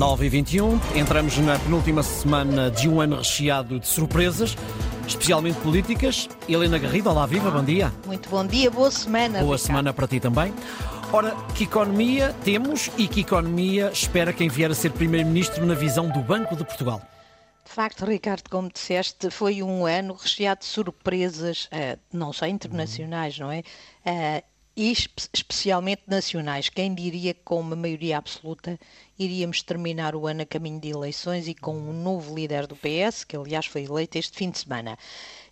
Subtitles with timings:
[0.00, 4.56] 9 e 21 entramos na penúltima semana de um ano recheado de surpresas,
[5.06, 6.26] especialmente políticas.
[6.48, 7.92] Helena Garrido, olá viva, bom dia.
[8.06, 9.40] Muito bom dia, boa semana.
[9.40, 9.58] Boa Ricardo.
[9.58, 10.54] semana para ti também.
[11.12, 16.08] Ora, que economia temos e que economia espera quem vier a ser Primeiro-Ministro na visão
[16.08, 17.02] do Banco de Portugal?
[17.62, 23.38] De facto, Ricardo, como disseste, foi um ano recheado de surpresas, eh, não só internacionais,
[23.38, 23.62] não é?
[24.82, 26.68] E espe- especialmente nacionais.
[26.70, 28.78] Quem diria que com uma maioria absoluta
[29.18, 33.22] iríamos terminar o ano a caminho de eleições e com um novo líder do PS,
[33.26, 34.98] que aliás foi eleito este fim de semana.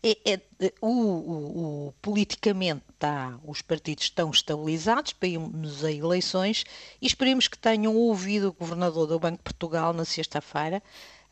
[0.03, 6.65] É- é- o, o- o- politicamente está, os partidos estão estabilizados para irmos a eleições
[7.01, 10.83] e esperemos que tenham ouvido o governador do Banco de Portugal na sexta-feira,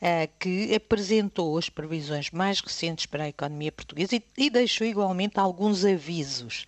[0.03, 5.41] eh, que apresentou as previsões mais recentes para a economia portuguesa e, e deixou igualmente
[5.41, 6.67] alguns avisos.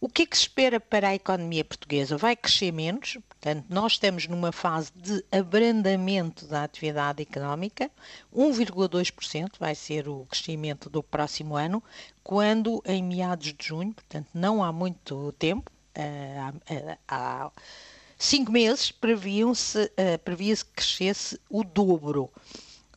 [0.00, 2.16] O que é que se espera para a economia portuguesa?
[2.16, 7.90] Vai crescer menos, portanto, nós estamos numa fase de abrandamento da atividade económica,
[8.32, 11.82] 1,2% vai ser o crescimento do próximo ano,
[12.22, 17.50] quando em meados de junho, portanto, não há muito tempo, eh, há- há
[18.16, 18.92] cinco meses,
[19.96, 22.30] eh, previa-se que crescesse o dobro.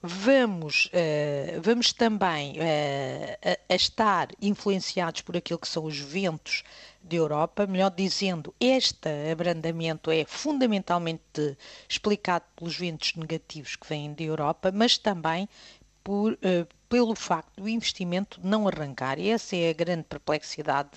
[0.04, 3.38] Vamos, eh, vamos também eh,
[3.70, 6.64] a, a estar influenciados por aquilo que são os ventos
[7.04, 11.58] da Europa, melhor dizendo, este abrandamento é fundamentalmente
[11.90, 15.48] explicado pelos ventos negativos que vêm da Europa, mas também
[16.04, 19.20] por, eh, pelo facto do investimento não arrancar.
[19.20, 20.92] E essa é a grande perplexidade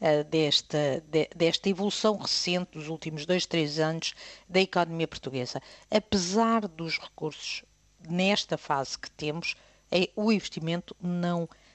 [0.00, 4.14] eh, desta, de- desta evolução recente dos últimos dois, três anos
[4.48, 5.60] da economia portuguesa.
[5.90, 7.64] Apesar dos recursos
[8.08, 9.54] nesta fase que temos,
[9.90, 11.67] é, o investimento não arranca.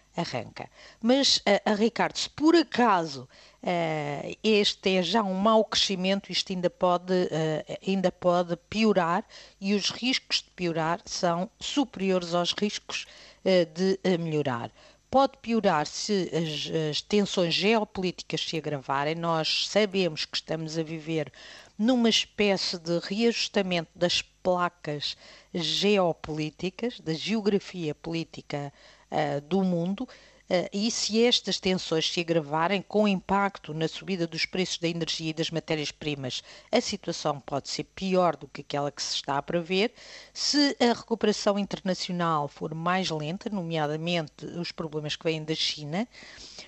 [1.02, 3.28] Mas, a, a Ricardo, se por acaso
[3.64, 9.25] eh, este é já um mau crescimento, isto ainda pode, eh, ainda pode piorar
[9.59, 13.06] e os riscos de piorar são superiores aos riscos
[13.44, 14.72] de melhorar.
[15.11, 19.13] Pode piorar se as, as tensões geopolíticas se agravarem.
[19.13, 21.31] Nós sabemos que estamos a viver
[21.78, 25.16] numa espécie de reajustamento das placas
[25.53, 28.73] geopolíticas, da geografia política
[29.13, 30.09] ah, do mundo.
[30.50, 35.29] ah, e se estas tensões se agravarem com impacto na subida dos preços da energia
[35.29, 36.41] e das matérias-primas,
[36.72, 39.94] a situação pode ser pior do que aquela que se está a prever.
[40.34, 46.07] Se a recuperação internacional for mais lenta, nomeadamente os problemas que vêm da China,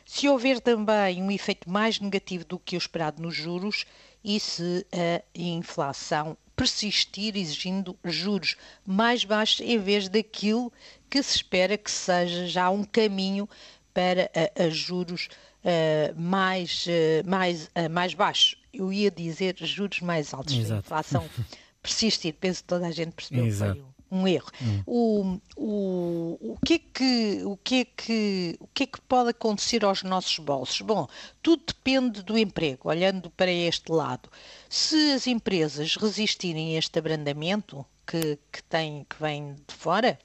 [0.06, 3.86] se houver também um efeito mais negativo do que o esperado nos juros
[4.24, 8.56] e se a inflação persistir exigindo juros
[8.86, 10.72] mais baixos em vez daquilo
[11.10, 13.48] que se espera que seja já um caminho
[13.94, 15.30] para a, a juros
[15.64, 18.56] eh, mais, eh, mais, eh, mais baixos.
[18.74, 20.54] Eu ia dizer juros mais altos.
[20.54, 20.86] Exato.
[20.86, 21.30] inflação
[21.82, 23.95] persistir, penso que toda a gente percebeu que Exato.
[24.12, 24.52] Um erro.
[24.86, 29.30] O, o, o, que é que, o, que é que, o que é que pode
[29.30, 30.82] acontecer aos nossos bolsos?
[30.82, 31.08] Bom,
[31.42, 34.30] tudo depende do emprego, olhando para este lado.
[34.70, 40.20] Se as empresas resistirem a este abrandamento que, que, tem, que vem de fora,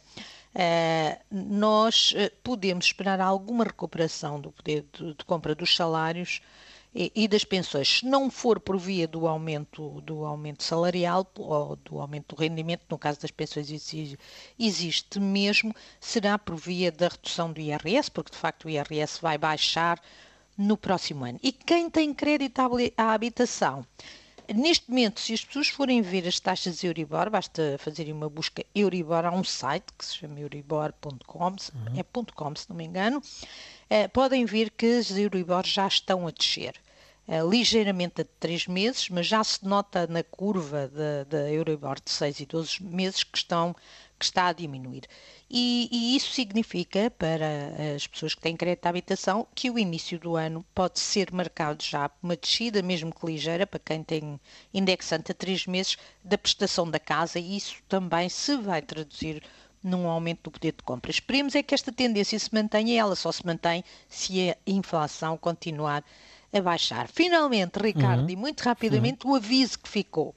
[0.55, 6.41] eh, nós eh, podemos esperar alguma recuperação do poder de, de compra dos salários
[6.95, 7.99] e, e das pensões.
[7.99, 12.85] Se não for por via do aumento, do aumento salarial ou do aumento do rendimento,
[12.89, 13.71] no caso das pensões
[14.59, 19.39] existe mesmo, será por via da redução do IRS, porque de facto o IRS vai
[19.39, 20.01] baixar
[20.57, 21.39] no próximo ano.
[21.43, 22.61] E quem tem crédito
[22.97, 23.87] à habitação?
[24.55, 29.25] Neste momento, se as pessoas forem ver as taxas Euribor, basta fazerem uma busca Euribor,
[29.25, 33.23] há um site que se chama euribor.com, se- é ponto .com se não me engano,
[33.89, 36.75] eh, podem ver que as Euribor já estão a descer.
[37.33, 42.01] Eh, ligeiramente a de 3 meses, mas já se nota na curva da, da Euribor
[42.05, 43.73] de 6 e 12 meses que, estão,
[44.19, 45.05] que está a diminuir.
[45.49, 50.19] E, e isso significa para as pessoas que têm crédito à habitação que o início
[50.19, 54.41] do ano pode ser marcado já por uma descida, mesmo que ligeira, para quem tem
[54.75, 59.41] indexante a 3 meses, da prestação da casa, e isso também se vai traduzir
[59.85, 61.13] num aumento do poder de compra.
[61.13, 65.39] Esperemos é que esta tendência se mantenha e ela só se mantém se a inflação
[65.39, 66.05] continuar
[66.53, 67.09] a baixar.
[67.09, 70.35] Finalmente, Ricardo, e muito rapidamente, o aviso que ficou.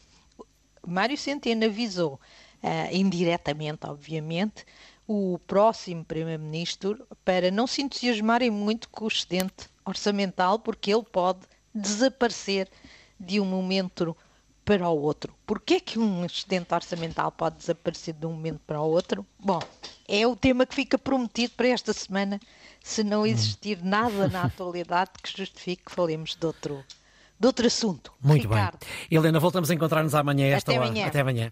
[0.85, 2.19] Mário Centeno avisou,
[2.61, 4.65] ah, indiretamente, obviamente,
[5.07, 11.41] o próximo Primeiro-Ministro para não se entusiasmarem muito com o excedente orçamental, porque ele pode
[11.73, 12.69] desaparecer
[13.19, 14.15] de um momento
[14.65, 15.33] para o outro.
[15.45, 19.25] Porquê que um excedente orçamental pode desaparecer de um momento para o outro?
[19.39, 19.59] Bom,
[20.07, 22.39] é o tema que fica prometido para esta semana,
[22.81, 26.83] se não existir nada na atualidade que justifique que falemos de outro,
[27.39, 28.11] de outro assunto.
[28.21, 28.77] Muito Ricardo.
[28.79, 29.17] bem.
[29.17, 30.89] Helena, voltamos a encontrar-nos amanhã esta Até hora.
[30.89, 31.07] amanhã.
[31.07, 31.51] Até amanhã.